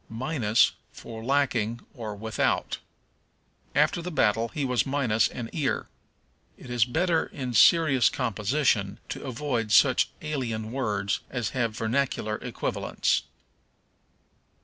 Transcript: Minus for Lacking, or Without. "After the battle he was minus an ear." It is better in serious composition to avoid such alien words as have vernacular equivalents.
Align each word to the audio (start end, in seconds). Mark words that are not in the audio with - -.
Minus 0.09 0.71
for 0.91 1.23
Lacking, 1.23 1.81
or 1.93 2.15
Without. 2.15 2.79
"After 3.75 4.01
the 4.01 4.09
battle 4.09 4.47
he 4.47 4.65
was 4.65 4.83
minus 4.83 5.27
an 5.27 5.47
ear." 5.53 5.89
It 6.57 6.71
is 6.71 6.85
better 6.85 7.27
in 7.27 7.53
serious 7.53 8.09
composition 8.09 8.97
to 9.09 9.23
avoid 9.23 9.71
such 9.71 10.09
alien 10.23 10.71
words 10.71 11.19
as 11.29 11.49
have 11.49 11.77
vernacular 11.77 12.37
equivalents. 12.37 13.21